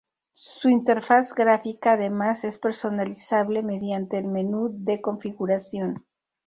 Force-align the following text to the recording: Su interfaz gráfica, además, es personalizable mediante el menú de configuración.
Su 0.33 0.67
interfaz 0.67 1.31
gráfica, 1.35 1.91
además, 1.91 2.43
es 2.43 2.57
personalizable 2.57 3.61
mediante 3.61 4.17
el 4.17 4.25
menú 4.25 4.71
de 4.73 4.99
configuración. 4.99 6.07